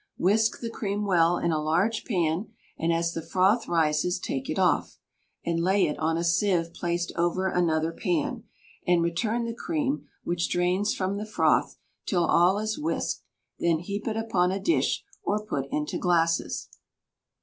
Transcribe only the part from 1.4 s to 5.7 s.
a large pan, and as the froth rises, take it off, and